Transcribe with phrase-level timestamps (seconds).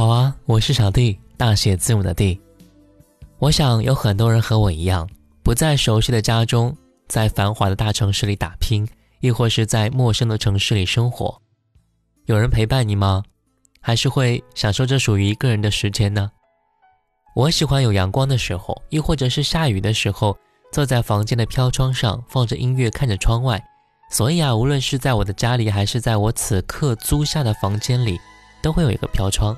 [0.00, 2.40] 好啊，我是小弟，大写字母的弟。
[3.38, 5.06] 我想有很多人和我一样，
[5.42, 6.74] 不在熟悉的家中，
[7.06, 8.88] 在繁华的大城市里打拼，
[9.20, 11.38] 亦或是在陌生的城市里生活。
[12.24, 13.22] 有人陪伴你吗？
[13.82, 16.30] 还是会享受这属于一个人的时间呢？
[17.36, 20.34] 我喜欢有阳光的时候，亦或者是下雨的时候，
[20.72, 23.62] 坐在房间的飘窗上，放着音乐，看着窗外。
[24.10, 28.18] 所以啊，无论是在我的家里，还是在我此刻租下的房间里。
[28.62, 29.56] 都会有一个飘窗，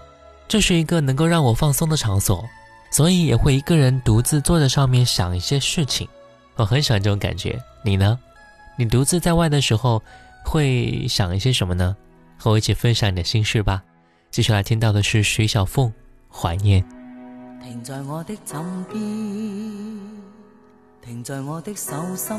[0.52, 2.46] 这是一个能够让我放松的场所。
[2.90, 6.06] 所以也会一个人独自坐在上面想一些事情。
[6.56, 8.19] 我很喜欢这种感觉，你呢？
[8.76, 10.02] 你独自在外的时候
[10.44, 11.96] 会想一些什么呢？
[12.37, 13.82] 和我一起分享你的心事吧。
[14.31, 15.88] 接下来听到的是徐小凤
[16.31, 16.84] 《怀念》。
[17.64, 18.62] 停在我的枕
[18.93, 19.00] 边，
[21.00, 22.37] 停在我的手心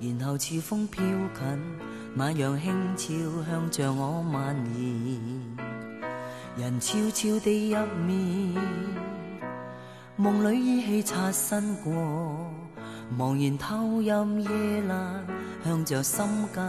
[0.00, 1.78] 里，然后似风飘近，
[2.16, 3.14] 那样轻悄
[3.48, 5.75] 向着我蔓延。
[6.58, 7.76] 人悄悄地入
[8.06, 8.54] 眠，
[10.16, 11.92] 梦里依稀擦身过，
[13.14, 14.48] 茫然偷饮夜
[14.88, 15.20] 阑，
[15.62, 16.24] 向着心
[16.54, 16.64] 间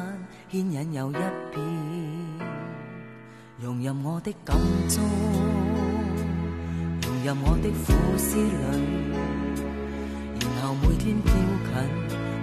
[0.52, 1.64] 牵引又一遍，
[3.62, 4.58] 融入我的感
[4.90, 5.00] 触。
[7.24, 8.52] 入我的苦思里，
[10.42, 11.32] 然后每天飘
[11.64, 11.72] 近，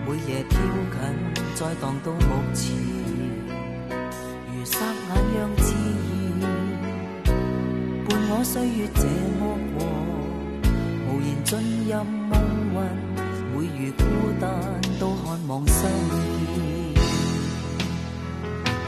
[0.06, 0.58] 每夜飘
[0.92, 0.96] 近，
[1.54, 2.20] 再荡到目
[2.54, 2.74] 前，
[4.48, 5.93] 如霎眼样自然，伴
[8.36, 9.04] 我岁月这
[9.38, 9.86] 么过，
[11.06, 12.34] 无言进入梦
[12.74, 12.82] 魂，
[13.54, 14.02] 每如孤
[14.40, 14.50] 单
[14.98, 15.78] 都渴望相
[16.10, 16.58] 见，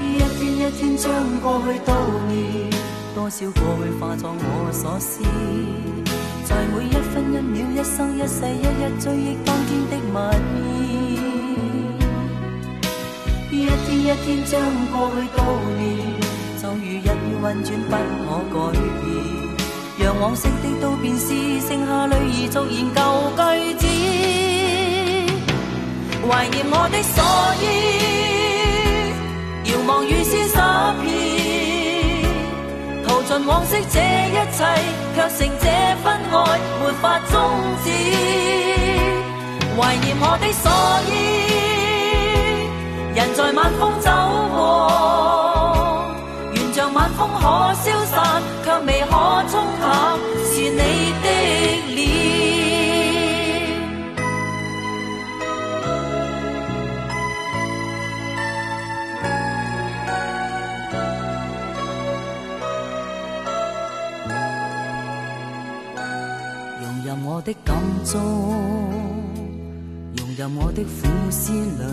[0.02, 1.06] 一天一天将
[1.40, 1.94] 过去悼
[2.26, 2.34] 念。
[3.14, 5.22] 多少过去化作我所思，
[6.44, 10.58] 在每一分一秒、一生一世、一一追忆当天的默念。
[13.52, 14.60] 一天一天将
[14.90, 15.38] 过去悼
[15.78, 15.87] 念，
[16.60, 17.06] 就如日
[17.37, 17.69] 运转
[18.27, 18.55] 不可。
[18.73, 19.05] 改变。
[19.99, 21.25] 让往昔的都变是
[21.67, 23.00] 剩下泪儿逐言旧
[23.35, 23.41] 句
[23.81, 23.85] 子，
[26.29, 27.17] 怀念我的所
[27.62, 27.65] 依，
[29.71, 31.05] 遥望雨丝洒遍。
[33.27, 34.59] 尽往昔这一切，
[35.17, 35.65] 却剩这
[36.05, 36.35] 份爱
[36.79, 37.35] 没法终
[37.82, 37.87] 止。
[39.77, 40.65] 怀念我的所
[41.11, 41.12] 依，
[43.17, 44.09] 人在晚风走
[44.55, 44.56] 过，
[47.06, 47.41] 晚风可
[47.75, 49.11] 消散，却未可
[49.49, 50.76] 冲淡，是你
[51.23, 51.29] 的
[51.94, 52.05] 脸。
[67.25, 67.75] 我的感
[68.05, 68.20] 中，
[70.17, 70.91] 融入我的苦
[71.31, 71.85] 思里，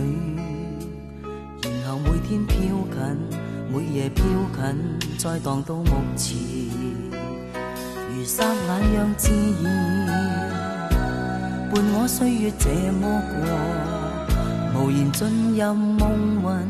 [1.61, 2.57] 然后每天飘
[2.91, 2.97] 近，
[3.73, 4.23] 每夜飘
[4.53, 5.85] 近，再荡到目
[6.15, 6.37] 前，
[8.07, 9.31] 如霎眼样自
[9.63, 10.87] 然，
[11.73, 12.69] 伴我岁月这
[13.01, 16.67] 么过，无言进入梦魂，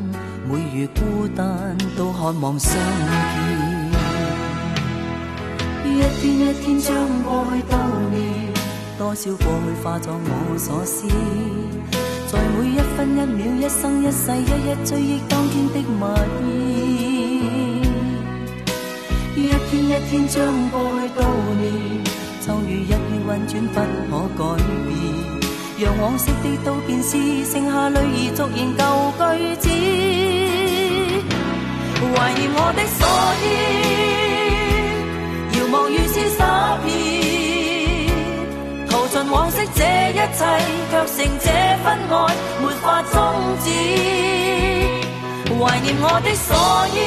[0.48, 2.82] 每如孤单都渴望相见，
[5.84, 7.76] 一天一天将过去悼
[8.12, 8.54] 念。
[8.98, 11.06] 多少过去化作我所思，
[13.04, 16.08] 分一秒、一生一世，一一追忆当天的默
[16.42, 16.48] 意。
[19.36, 21.22] 一天一天将过去悼
[21.60, 21.64] 念，
[22.40, 22.92] 就如一月
[23.54, 23.76] 运转
[24.10, 24.42] 不可改
[24.88, 24.90] 变。
[25.80, 27.12] 让往昔的都变是
[27.44, 28.82] 剩下泪儿逐言旧
[29.20, 29.22] 句
[29.60, 29.68] 子，
[32.00, 33.04] 怀念我的所
[33.44, 33.46] 依，
[35.60, 36.16] 遥望雨丝
[39.76, 39.82] 这
[40.12, 40.40] 一切，
[40.92, 41.48] 却剩这
[41.84, 42.14] 份爱
[42.62, 43.14] 没法终
[43.64, 43.66] 止。
[45.60, 46.50] 怀念我的所
[46.94, 46.98] 依，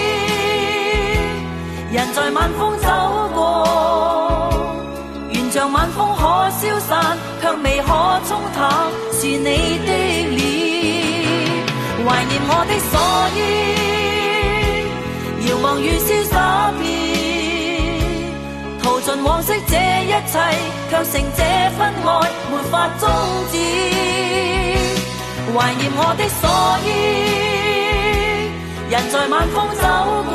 [1.95, 2.87] 人在晚风走
[3.35, 3.39] 过，
[5.33, 7.89] 愿像晚风可消散，却未可
[8.29, 8.59] 冲淡，
[9.13, 9.45] 是你
[9.85, 9.91] 的
[10.37, 10.39] 脸。
[12.07, 12.95] 怀念我的所
[13.37, 13.39] 依，
[15.49, 16.35] 遥望雨丝洒，
[19.07, 20.37] 尽往昔这一切。
[20.89, 21.43] 却成这
[21.77, 22.09] 份爱
[22.51, 23.09] 没法终
[23.53, 23.55] 止，
[25.53, 26.49] 怀念我的所
[26.87, 26.89] 依，
[28.91, 29.83] 人在晚风走
[30.31, 30.35] 过，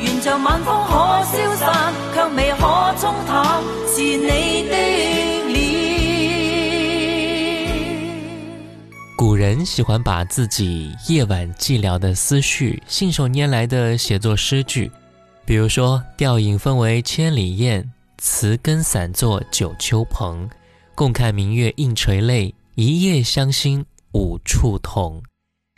[0.00, 0.90] 愿像晚风可
[1.24, 1.66] 消散，
[2.14, 2.62] 却未可
[3.00, 3.34] 冲淡，
[3.94, 4.28] 是你
[4.68, 4.74] 的
[5.52, 5.56] 脸。
[9.16, 14.90] 古人喜欢把自己夜晚寂寥的思绪信手拈来的写作诗句，
[15.48, 17.90] 比如说吊影分为千里雁。
[18.18, 20.46] 词根散作九秋蓬，
[20.94, 25.22] 共看明月映垂泪，一夜相心五处同。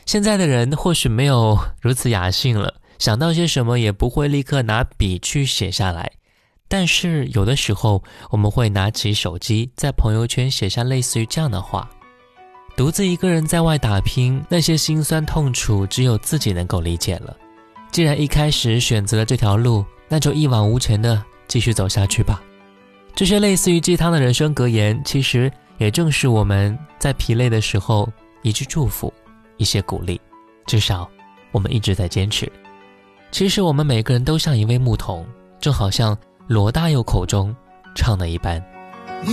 [0.06, 6.10] 现在的人或许没有如此雅兴了，想到些什么也不会立刻拿笔去写下来。
[6.66, 11.88] 但是有的时候，我们会拿起手机，在朋友圈写下类似于这样的话：
[12.76, 17.36] 独自一个人在外打拼，那些辛酸痛楚，只有自己能够理解了。
[17.90, 21.22] 既然一开始选择了这条路，那就一往无前的。
[21.48, 22.40] 继续走下去吧。
[23.12, 28.08] 这些类似于鸡汤的人生格言，其实也正是我们在疲累的时候
[28.42, 29.12] 一句祝福，
[29.56, 30.20] 一些鼓励。
[30.64, 31.10] 至少，
[31.50, 32.48] 我们一直在坚持。
[33.32, 35.26] 其实，我们每个人都像一位牧童，
[35.58, 36.16] 就好像
[36.46, 37.52] 罗大佑口中
[37.96, 38.64] 唱的一般。
[39.26, 39.32] 有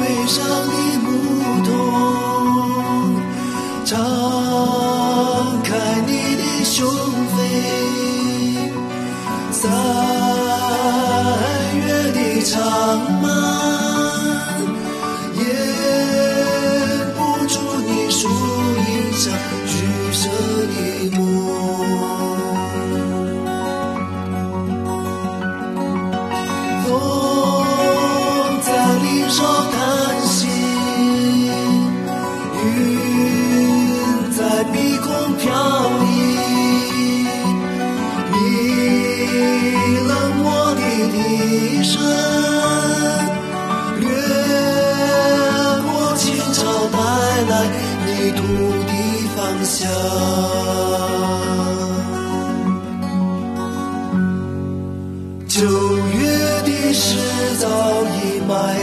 [0.00, 1.10] 悲伤的牧
[1.66, 1.74] 童，
[9.60, 9.68] 三
[11.76, 12.79] 月的茶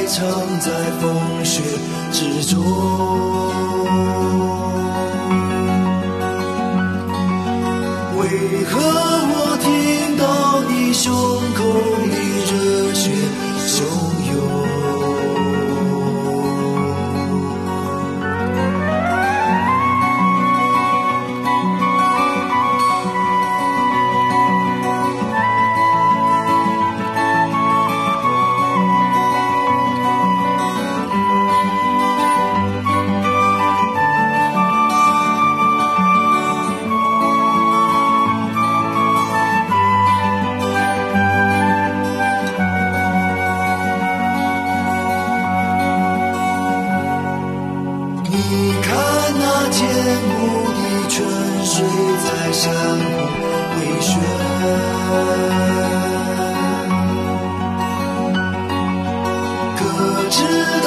[0.07, 0.25] 藏
[0.61, 0.71] 在
[1.01, 1.61] 风雪
[2.13, 2.63] 之中。
[8.17, 11.13] 为何我听到你胸
[60.29, 60.43] 知
[60.83, 60.86] 道。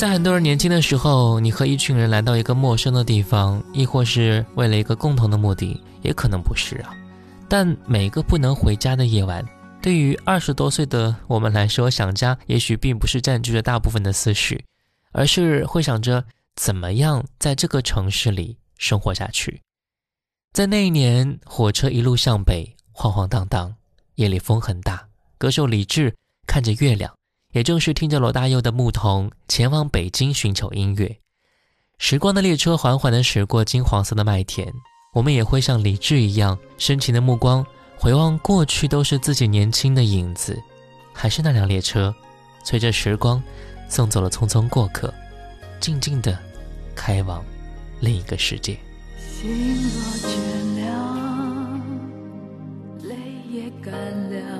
[0.00, 6.96] 在很多人年轻的时候，你和一群人来到一个陌生的地方，亦或是为了一个共同的目的，也可能不是啊。
[7.50, 9.46] 但每个不能回家的夜晚，
[9.82, 14.64] 对于二十多岁的我们来说，想家也许并不是占据着大部分的思绪，
[15.12, 16.24] 而是会想着
[16.56, 19.60] 怎么样在这个城市里生活下去。
[20.54, 23.74] 在那一年，火车一路向北，晃晃荡荡，
[24.14, 25.06] 夜里风很大。
[25.36, 26.14] 歌手李志
[26.46, 27.12] 看着月亮。
[27.52, 31.18] 也正是听着罗大佑的《牧童》，前往北京寻求音乐。
[31.98, 34.72] 时光的列车缓缓地驶过金黄色的麦田，
[35.12, 37.66] 我们也会像李志一样，深情的目光
[37.96, 40.56] 回望过去，都是自己年轻的影子。
[41.12, 42.14] 还是那辆列车，
[42.64, 43.42] 随着时光
[43.88, 45.12] 送走了匆匆过客，
[45.80, 46.38] 静静地
[46.94, 47.44] 开往
[48.00, 48.78] 另一个世界。
[49.18, 49.90] 心若
[50.22, 50.30] 倦
[50.86, 51.80] 了，
[53.02, 53.16] 泪
[53.50, 53.92] 也干
[54.30, 54.59] 了。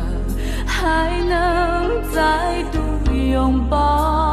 [0.81, 4.30] 还能再度拥抱。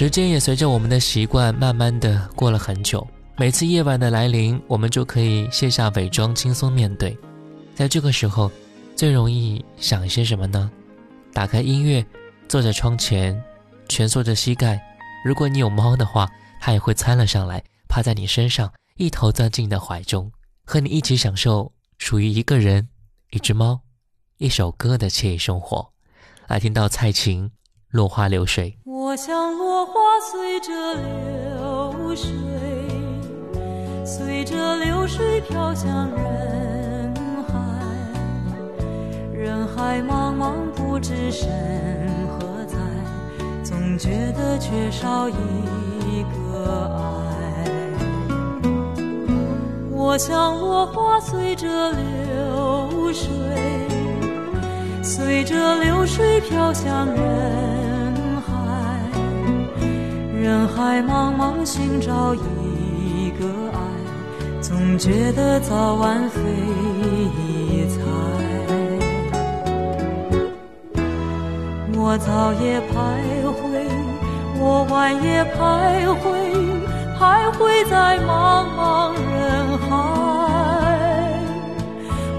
[0.00, 3.06] 时间也随着我们的习惯，慢慢的过了很久。
[3.36, 7.14] 每次夜晚的来临，我们就可以卸下伪装，轻松面对。
[7.74, 8.50] 在这个时候，
[8.96, 10.70] 最容易想一些什么呢？
[11.34, 12.02] 打开音乐，
[12.48, 13.38] 坐在窗前，
[13.90, 14.80] 蜷缩着膝盖。
[15.22, 16.26] 如果你有猫的话，
[16.62, 20.32] 它也会窜了上来，趴在你身上，一头钻进你的怀中，
[20.64, 22.88] 和你一起享受属于一个人、
[23.32, 23.78] 一只猫、
[24.38, 25.86] 一首歌的惬意生活。
[26.46, 27.44] 来听到蔡琴
[27.90, 28.70] 《落花流水》。
[29.10, 32.30] 我像落花随着流水，
[34.06, 37.12] 随着流水飘向人
[37.48, 37.58] 海，
[39.34, 41.48] 人海茫茫不知身
[42.28, 42.76] 何在，
[43.64, 47.02] 总觉得缺少一个爱。
[49.90, 53.28] 我像落花随着流水，
[55.02, 57.79] 随着流水飘向人，
[60.40, 63.78] 人海茫茫寻找一个爱，
[64.62, 66.40] 总觉得早晚非
[67.36, 68.00] 一猜。
[71.94, 72.90] 我早也徘
[73.52, 73.68] 徊，
[74.58, 76.24] 我晚也徘徊，
[77.18, 77.20] 徘
[77.58, 79.86] 徊在茫茫人海。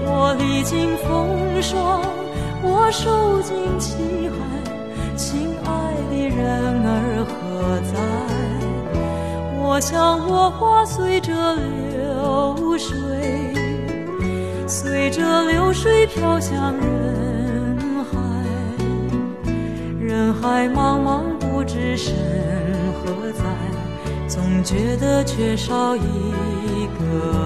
[0.04, 0.74] 我历经
[1.06, 1.06] 风
[1.62, 2.02] 霜，
[2.64, 3.94] 我受尽凄
[4.28, 4.42] 寒，
[5.16, 5.70] 亲爱
[6.10, 6.42] 的人
[6.84, 6.90] 儿
[7.72, 7.96] 我在？
[9.56, 12.94] 我像落花随着流水，
[14.66, 18.18] 随着流水飘向人海。
[19.98, 22.14] 人海茫茫不知身
[22.92, 23.42] 何在，
[24.28, 26.02] 总觉得缺少一
[26.98, 27.41] 个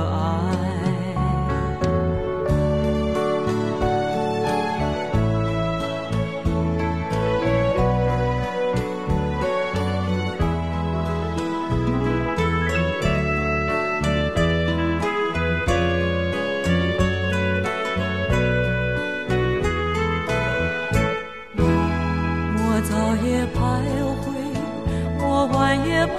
[25.48, 26.04] 我晚也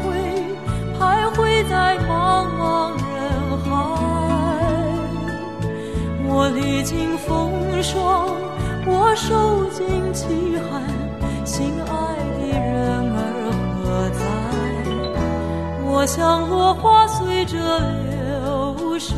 [0.00, 0.02] 徊，
[0.98, 3.20] 徘徊在茫茫人
[3.60, 3.68] 海。
[6.26, 8.26] 我历经风霜，
[8.86, 10.80] 我受尽凄寒，
[11.44, 11.92] 心爱
[12.38, 13.52] 的人儿
[13.84, 14.24] 何在？
[15.84, 19.14] 我像落花随着流水，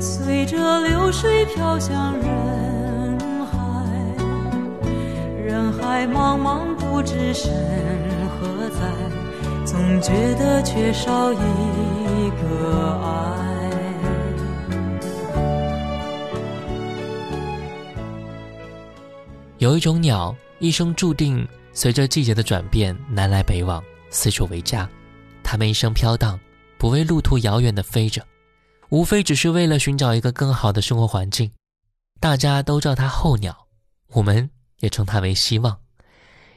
[0.00, 3.56] 随着流水飘向人海。
[5.46, 7.48] 人海茫茫不知身
[8.28, 8.80] 何在，
[9.64, 11.36] 总觉得缺少一
[12.42, 13.70] 个爱。
[19.58, 23.80] 有一种鸟，一生注定随着季节的转变，南来北往，
[24.10, 24.88] 四处为家。
[25.44, 26.36] 它们一生飘荡，
[26.78, 28.26] 不为路途遥远的飞着，
[28.88, 31.48] 无非只是为了寻找一个更好的生活环境。
[32.18, 33.56] 大家都叫它候鸟，
[34.14, 35.78] 我们也称它为希望。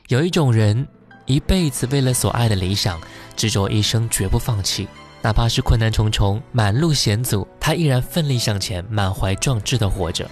[0.07, 0.87] 有一种人，
[1.25, 2.99] 一辈子为了所爱的理想
[3.35, 4.87] 执着一生，绝不放弃，
[5.21, 10.29] 哪怕是困难重重、满路险阻，他依然奋力向前，满怀壮志地活着。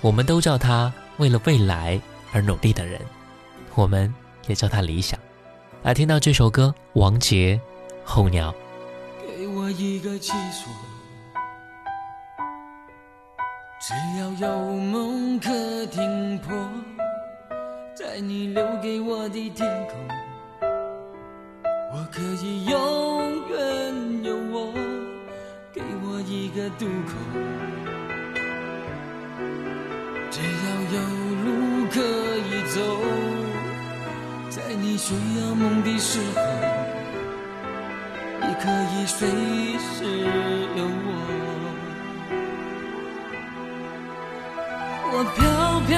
[0.00, 2.00] 我们都叫他为了未来
[2.32, 3.00] 而努力的人，
[3.74, 4.12] 我们
[4.46, 5.18] 也叫他理想。
[5.82, 7.60] 来听到这首歌，王杰
[8.04, 8.52] 《候鸟》。
[9.36, 10.68] 给我一个寄所，
[13.80, 15.50] 只要有梦可
[15.86, 16.56] 停泊，
[17.98, 19.98] 在你留给我的天空，
[21.92, 24.72] 我可以永远有我。
[25.72, 27.16] 给我一个渡口，
[30.30, 31.00] 只要有
[31.42, 31.48] 路
[31.90, 31.98] 可
[32.46, 32.78] 以走，
[34.48, 36.40] 在你需要梦的时候。
[38.42, 39.26] 你可以随
[39.76, 40.04] 时
[40.76, 41.08] 有我。
[45.10, 45.96] 我飘飘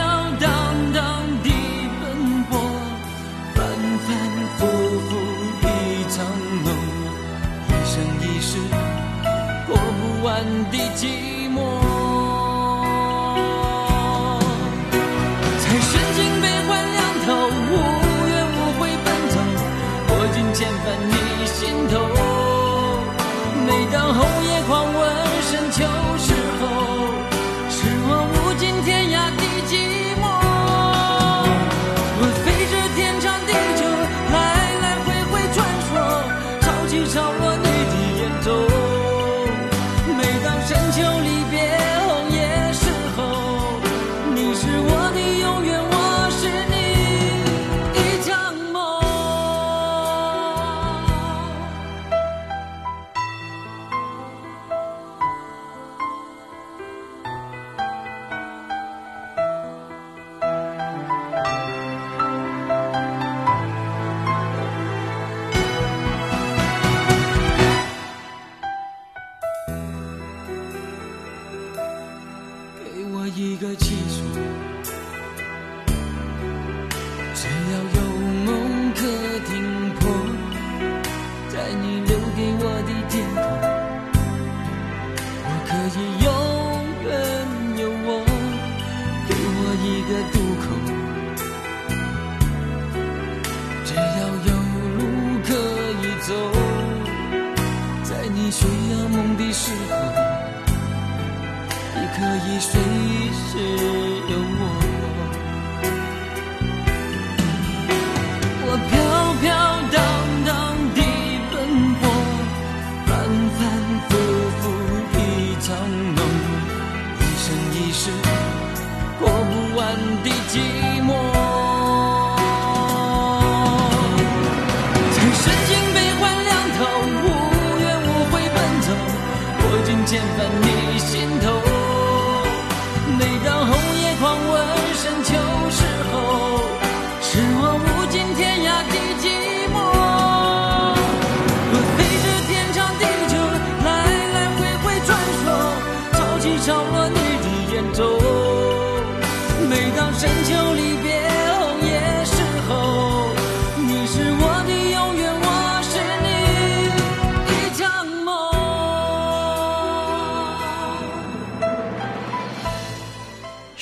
[10.70, 11.89] 的寂寞。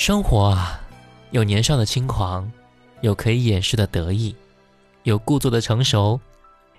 [0.09, 0.81] 生活啊，
[1.33, 2.51] 有年少的轻狂，
[3.03, 4.35] 有可以掩饰的得意，
[5.03, 6.19] 有故作的成熟，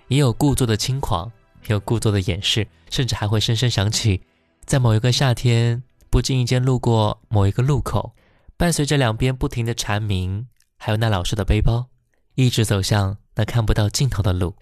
[0.08, 1.30] 也有故作的轻狂，
[1.68, 4.20] 有故作的掩饰，甚至还会深深想起，
[4.64, 8.12] 在某一个夏天，不经意间路过某一个路口，
[8.56, 11.86] 伴随着两边不停的蝉鸣，还有那老式的背包，
[12.34, 14.56] 一直走向那看不到尽头的路。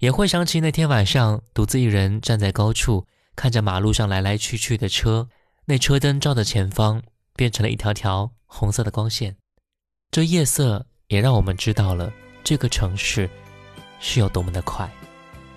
[0.00, 5.28] 也会想起那天晚上独自一人站在高处，看着马路上来来去去的车，
[5.66, 7.00] 那车灯照着前方，
[7.38, 9.36] 变成了一条条红色的光线。
[10.10, 13.30] 这夜色也让我们知道了这个城市
[14.00, 14.90] 是有多么的快。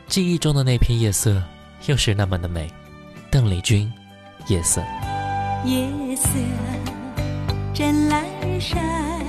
[0.05, 1.41] 记忆中的那片夜色
[1.87, 2.71] 又是那么的美。
[3.31, 3.91] 邓丽君，
[4.53, 4.79] 《夜色》。
[5.65, 6.29] 夜色
[7.73, 9.20] 正阑珊，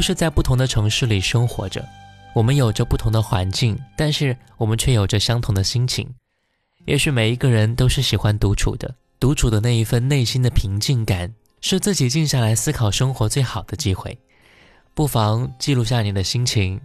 [0.00, 1.86] 都是在不同的城市里生活着，
[2.32, 6.08] 我们有着不同的环境，但是我们却有着相同的心情。
[6.86, 14.18] 也许每一个人都是喜欢独处的，独处的那一份内心的平静感，是自己静下来思考生活最好的机会。
[14.94, 16.80] 不妨记录下你的心情，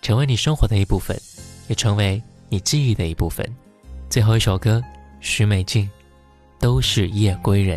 [0.00, 1.20] 成为你生活的一部分，
[1.66, 3.44] 也成为你记忆的一部分。
[4.08, 4.80] 最后一首歌，
[5.18, 5.86] 许美静，
[6.60, 7.76] 《都是夜归人》。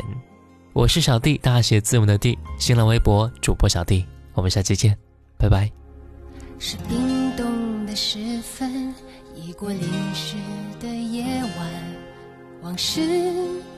[0.74, 4.06] 我是小弟，大写字母的弟，新浪微博主播小弟。
[4.38, 4.96] 我们下期见，
[5.36, 5.68] 拜拜。
[6.60, 8.94] 是冰冻的时分，
[9.36, 9.82] 已过零
[10.14, 10.36] 时
[10.80, 11.68] 的夜晚，
[12.62, 13.02] 往事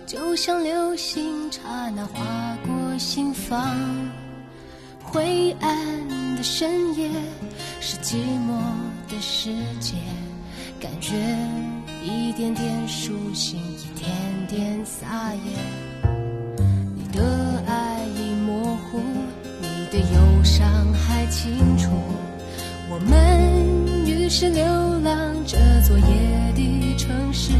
[0.05, 3.73] 就像流星，刹那划过心房。
[5.01, 7.09] 灰暗的深夜
[7.79, 8.59] 是寂寞
[9.07, 9.95] 的世界，
[10.77, 11.15] 感觉
[12.03, 14.11] 一点点苏醒，一点
[14.49, 15.41] 点撒野。
[16.97, 17.48] 你的
[20.59, 21.89] 忧伤还清楚。
[22.89, 24.65] 我们于是流
[24.99, 27.53] 浪这座夜的城市。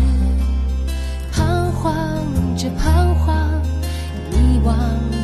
[1.31, 1.95] 彷徨
[2.57, 3.61] 着彷徨，
[4.31, 4.75] 迷惘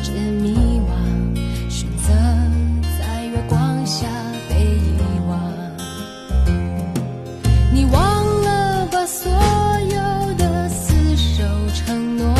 [0.02, 2.14] 着迷惘，选择
[2.98, 4.06] 在月光下
[4.48, 5.38] 被遗忘。
[7.72, 12.34] 你忘了把所有的厮守承诺，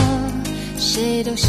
[0.79, 1.49] 谁都是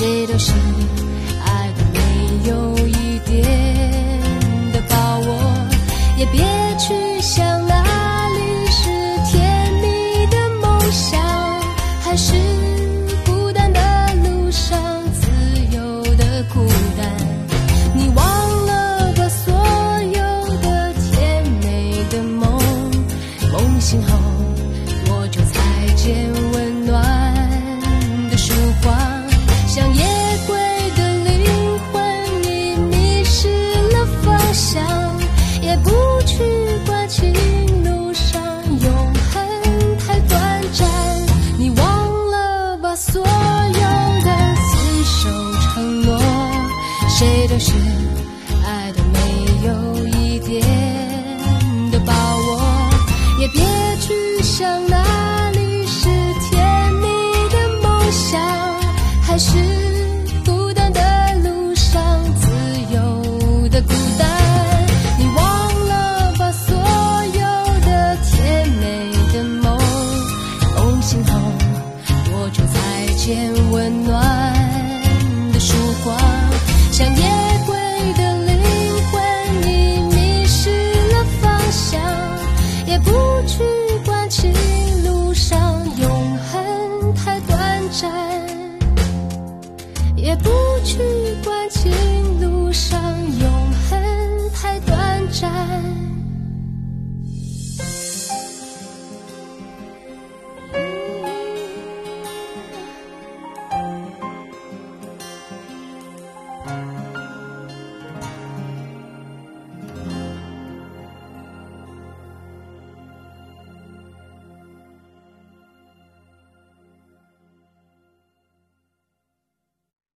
[0.00, 0.54] 谁都是